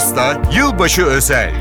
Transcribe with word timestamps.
Uras'la 0.00 0.42
Yılbaşı 0.56 1.04
Özel. 1.04 1.54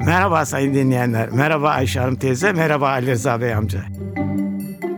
Merhaba 0.00 0.46
sayın 0.46 0.74
dinleyenler. 0.74 1.30
Merhaba 1.30 1.70
Ayşe 1.70 2.00
Hanım 2.00 2.16
teyze. 2.16 2.52
Merhaba 2.52 2.88
Ali 2.88 3.10
Rıza 3.10 3.40
Bey 3.40 3.54
amca. 3.54 3.80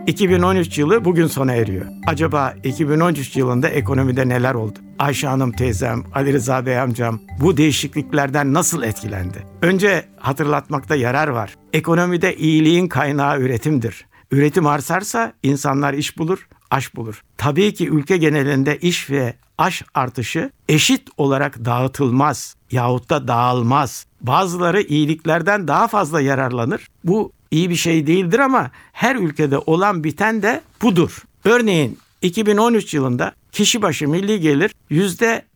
2013 0.07 0.79
yılı 0.79 1.05
bugün 1.05 1.27
sona 1.27 1.53
eriyor. 1.53 1.87
Acaba 2.07 2.55
2013 2.65 3.37
yılında 3.37 3.69
ekonomide 3.69 4.29
neler 4.29 4.55
oldu? 4.55 4.79
Ayşe 4.99 5.27
Hanım 5.27 5.53
teyzem, 5.53 6.05
Ali 6.15 6.33
Rıza 6.33 6.67
Bey 6.67 6.79
amcam 6.79 7.21
bu 7.41 7.57
değişikliklerden 7.57 8.55
nasıl 8.55 8.83
etkilendi? 8.83 9.47
Önce 9.63 10.05
hatırlatmakta 10.17 10.97
yarar 10.97 11.29
var. 11.29 11.55
Ekonomide 11.73 12.37
iyiliğin 12.37 12.89
kaynağı 12.89 13.41
üretimdir. 13.41 14.07
Üretim 14.31 14.67
artarsa 14.67 15.33
insanlar 15.43 15.95
iş 15.95 16.19
bulur, 16.19 16.49
aş 16.71 16.97
bulur. 16.97 17.23
Tabii 17.37 17.75
ki 17.75 17.89
ülke 17.89 18.17
genelinde 18.17 18.79
iş 18.79 19.11
ve 19.11 19.35
aş 19.59 19.83
artışı 19.95 20.51
eşit 20.69 21.09
olarak 21.17 21.65
dağıtılmaz 21.65 22.57
yahut 22.71 23.11
da 23.11 23.29
dağılmaz. 23.29 24.07
Bazıları 24.21 24.83
iyiliklerden 24.83 25.69
daha 25.69 25.89
fazla 25.89 26.21
yararlanır. 26.21 26.87
Bu 27.05 27.33
iyi 27.51 27.71
bir 27.71 27.77
şey 27.77 28.07
değildir 28.07 28.39
ama 28.39 28.71
her 28.93 29.17
ülkede 29.17 29.59
olan 29.59 30.05
biten 30.05 30.43
de 30.43 30.61
budur. 30.83 31.23
Örneğin 31.45 31.99
2013 32.23 32.95
yılında 32.95 33.33
kişi 33.53 33.83
başı 33.83 34.09
milli 34.09 34.41
gelir 34.41 34.75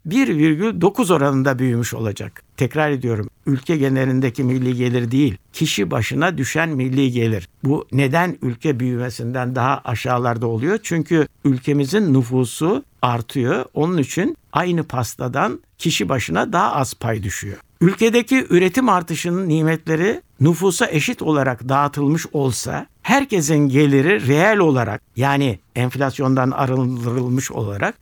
%1,9 0.08 1.14
oranında 1.14 1.58
büyümüş 1.58 1.94
olacak. 1.94 2.42
Tekrar 2.56 2.90
ediyorum 2.90 3.28
ülke 3.46 3.76
genelindeki 3.76 4.44
milli 4.44 4.76
gelir 4.76 5.10
değil 5.10 5.36
kişi 5.52 5.90
başına 5.90 6.38
düşen 6.38 6.68
milli 6.68 7.12
gelir. 7.12 7.48
Bu 7.64 7.86
neden 7.92 8.38
ülke 8.42 8.80
büyümesinden 8.80 9.54
daha 9.54 9.80
aşağılarda 9.84 10.46
oluyor? 10.46 10.78
Çünkü 10.82 11.28
ülkemizin 11.44 12.14
nüfusu 12.14 12.84
artıyor. 13.02 13.64
Onun 13.74 13.98
için 13.98 14.36
aynı 14.52 14.84
pastadan 14.84 15.60
kişi 15.78 16.08
başına 16.08 16.52
daha 16.52 16.72
az 16.72 16.94
pay 16.94 17.22
düşüyor. 17.22 17.56
Ülkedeki 17.80 18.46
üretim 18.50 18.88
artışının 18.88 19.48
nimetleri 19.48 20.22
nüfusa 20.40 20.86
eşit 20.90 21.22
olarak 21.22 21.68
dağıtılmış 21.68 22.26
olsa 22.32 22.86
herkesin 23.02 23.68
geliri 23.68 24.28
reel 24.28 24.58
olarak 24.58 25.02
yani 25.16 25.58
enflasyondan 25.76 26.50
arındırılmış 26.50 27.50
olarak 27.52 27.94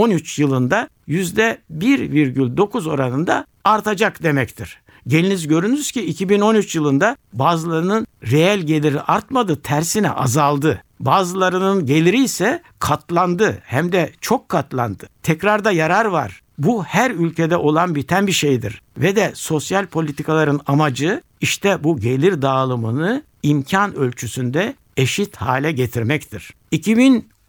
2013 0.00 0.38
yılında 0.38 0.88
%1,9 1.08 2.90
oranında 2.90 3.46
artacak 3.64 4.22
demektir. 4.22 4.78
Geliniz 5.06 5.48
görünüz 5.48 5.92
ki 5.92 6.06
2013 6.06 6.76
yılında 6.76 7.16
bazılarının 7.32 8.06
reel 8.30 8.60
geliri 8.60 9.00
artmadı, 9.00 9.62
tersine 9.62 10.10
azaldı. 10.10 10.82
Bazılarının 11.00 11.86
geliri 11.86 12.24
ise 12.24 12.62
katlandı 12.78 13.58
hem 13.64 13.92
de 13.92 14.12
çok 14.20 14.48
katlandı. 14.48 15.08
Tekrarda 15.22 15.72
yarar 15.72 16.04
var. 16.04 16.42
Bu 16.58 16.84
her 16.84 17.10
ülkede 17.10 17.56
olan 17.56 17.94
biten 17.94 18.26
bir 18.26 18.32
şeydir 18.32 18.82
ve 18.98 19.16
de 19.16 19.32
sosyal 19.34 19.86
politikaların 19.86 20.60
amacı 20.66 21.22
işte 21.40 21.84
bu 21.84 22.00
gelir 22.00 22.42
dağılımını 22.42 23.22
imkan 23.42 23.94
ölçüsünde 23.94 24.74
eşit 24.96 25.36
hale 25.36 25.72
getirmektir. 25.72 26.54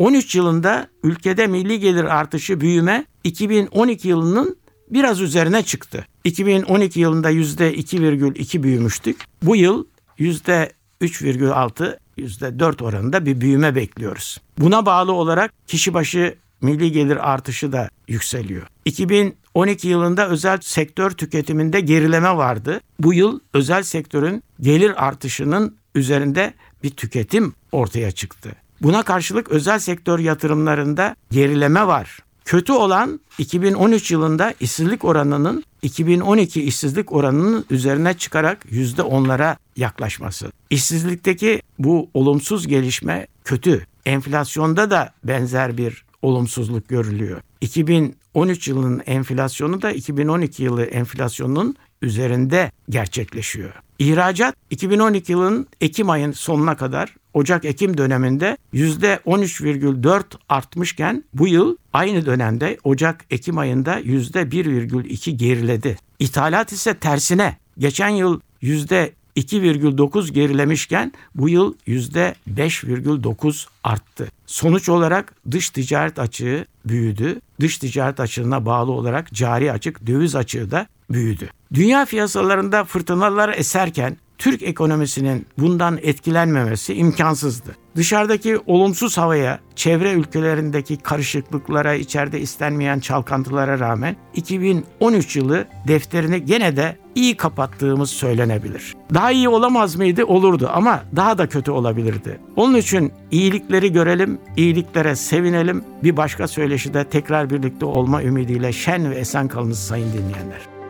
2013 0.02 0.36
yılında 0.36 0.88
ülkede 1.04 1.48
milli 1.48 1.80
gelir 1.80 2.04
artışı 2.04 2.62
büyüme 2.62 3.06
2012 3.24 4.08
yılının 4.08 4.58
biraz 4.90 5.22
üzerine 5.22 5.64
çıktı. 5.64 6.06
2012 6.24 7.00
yılında 7.00 7.32
%2,2 7.32 8.64
büyümüştük. 8.64 9.26
Bu 9.42 9.56
yıl 9.56 9.86
%3,6, 10.20 11.98
%4 12.18 12.84
oranında 12.84 13.26
bir 13.26 13.42
büyüme 13.42 13.76
bekliyoruz. 13.76 14.38
Buna 14.58 14.86
bağlı 14.86 15.12
olarak 15.12 15.54
kişi 15.68 15.94
başı 15.94 16.36
milli 16.62 16.92
gelir 16.92 17.32
artışı 17.32 17.72
da 17.72 17.90
yükseliyor. 18.08 18.68
2012 18.86 19.88
yılında 19.88 20.30
özel 20.30 20.58
sektör 20.62 21.12
tüketiminde 21.12 21.80
gerileme 21.80 22.38
vardı. 22.38 22.82
Bu 23.00 23.14
yıl 23.14 23.40
özel 23.54 23.84
sektörün 23.84 24.44
gelir 24.62 25.06
artışının 25.06 25.76
üzerinde 25.96 26.54
bir 26.84 26.90
tüketim 26.90 27.54
ortaya 27.72 28.12
çıktı. 28.12 28.61
Buna 28.82 29.04
karşılık 29.04 29.50
özel 29.50 29.80
sektör 29.80 30.20
yatırımlarında 30.20 31.16
gerileme 31.32 31.88
var. 31.88 32.20
Kötü 32.46 32.74
olan 32.74 33.20
2013 33.38 34.12
yılında 34.12 34.54
işsizlik 34.60 35.06
oranının 35.06 35.64
2012 35.82 36.64
işsizlik 36.64 37.12
oranının 37.12 37.66
üzerine 37.70 38.14
çıkarak 38.14 38.66
%10'lara 38.66 39.56
yaklaşması. 39.78 40.52
İşsizlikteki 40.70 41.62
bu 41.80 42.10
olumsuz 42.14 42.68
gelişme 42.68 43.28
kötü. 43.44 43.86
Enflasyonda 44.06 44.92
da 44.92 45.14
benzer 45.24 45.78
bir 45.78 46.06
olumsuzluk 46.22 46.90
görülüyor. 46.90 47.42
2013 47.62 48.68
yılının 48.68 49.02
enflasyonu 49.06 49.82
da 49.82 49.92
2012 49.92 50.64
yılı 50.64 50.84
enflasyonunun 50.84 51.76
üzerinde 52.02 52.72
gerçekleşiyor. 52.90 53.72
İhracat 54.00 54.56
2012 54.70 55.32
yılının 55.32 55.68
Ekim 55.82 56.10
ayın 56.10 56.32
sonuna 56.32 56.78
kadar 56.78 57.16
Ocak-Ekim 57.34 57.98
döneminde 57.98 58.58
%13,4 58.74 60.24
artmışken 60.50 61.24
bu 61.34 61.48
yıl 61.48 61.78
aynı 61.94 62.26
dönemde 62.26 62.78
Ocak-Ekim 62.84 63.58
ayında 63.58 64.00
%1,2 64.00 65.32
geriledi. 65.32 65.98
İthalat 66.20 66.72
ise 66.72 66.94
tersine 66.94 67.58
geçen 67.78 68.10
yıl 68.10 68.40
%2,9 68.64 70.32
gerilemişken 70.32 71.14
bu 71.36 71.50
yıl 71.50 71.74
%5,9 71.88 73.68
arttı. 73.84 74.32
Sonuç 74.46 74.90
olarak 74.90 75.34
dış 75.52 75.70
ticaret 75.70 76.20
açığı 76.20 76.66
büyüdü. 76.86 77.42
Dış 77.60 77.78
ticaret 77.78 78.20
açığına 78.20 78.66
bağlı 78.66 78.92
olarak 78.92 79.34
cari 79.34 79.72
açık, 79.72 80.08
döviz 80.08 80.36
açığı 80.36 80.72
da 80.72 80.88
büyüdü. 81.10 81.50
Dünya 81.74 82.06
piyasalarında 82.06 82.84
fırtınalar 82.84 83.54
eserken 83.58 84.18
Türk 84.42 84.64
ekonomisinin 84.64 85.46
bundan 85.58 86.00
etkilenmemesi 86.02 86.94
imkansızdı. 86.94 87.76
Dışarıdaki 87.96 88.58
olumsuz 88.66 89.18
havaya, 89.18 89.60
çevre 89.76 90.12
ülkelerindeki 90.12 90.98
karışıklıklara, 90.98 91.94
içeride 91.94 92.40
istenmeyen 92.40 93.00
çalkantılara 93.00 93.80
rağmen 93.80 94.16
2013 94.36 95.36
yılı 95.36 95.66
defterini 95.88 96.46
gene 96.46 96.78
de 96.78 96.98
iyi 97.16 97.38
kapattığımız 97.38 98.10
söylenebilir. 98.10 98.96
Daha 99.14 99.32
iyi 99.32 99.50
olamaz 99.50 99.96
mıydı? 99.96 100.26
Olurdu 100.26 100.70
ama 100.74 101.04
daha 101.16 101.38
da 101.38 101.50
kötü 101.50 101.72
olabilirdi. 101.72 102.40
Onun 102.56 102.78
için 102.78 103.12
iyilikleri 103.32 103.92
görelim, 103.92 104.40
iyiliklere 104.58 105.16
sevinelim. 105.16 105.84
Bir 106.04 106.18
başka 106.18 106.48
söyleşide 106.48 107.04
tekrar 107.04 107.50
birlikte 107.50 107.86
olma 107.86 108.24
ümidiyle 108.24 108.74
şen 108.74 109.12
ve 109.12 109.16
esen 109.16 109.48
kalınız 109.48 109.80
sayın 109.80 110.14
dinleyenler. 110.14 110.81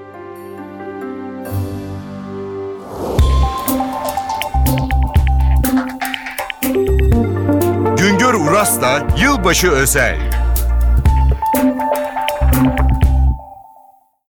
Uras'la 8.61 9.07
Yılbaşı 9.17 9.71
Özel. 9.71 10.40